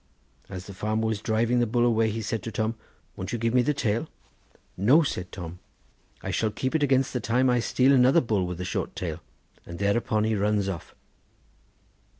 As 0.49 0.65
the 0.65 0.73
farmer 0.73 1.05
was 1.05 1.21
driving 1.21 1.59
the 1.59 1.67
bull 1.67 1.85
away 1.85 2.09
he 2.09 2.23
said 2.23 2.41
to 2.41 2.51
Tom: 2.51 2.73
'Won't 3.15 3.33
you 3.33 3.37
give 3.37 3.53
me 3.53 3.61
the 3.61 3.71
tail?' 3.71 4.09
'No,' 4.75 5.03
said 5.03 5.31
Tom; 5.31 5.59
'I 6.23 6.31
shall 6.31 6.49
keep 6.49 6.73
it 6.73 6.81
against 6.81 7.13
the 7.13 7.19
time 7.19 7.51
I 7.51 7.59
steal 7.59 7.91
another 7.91 8.19
bull 8.19 8.47
with 8.47 8.59
a 8.59 8.65
short 8.65 8.95
tail;' 8.95 9.19
and 9.63 9.77
thereupon 9.77 10.23
he 10.23 10.33
runs 10.33 10.67
off." 10.67 10.95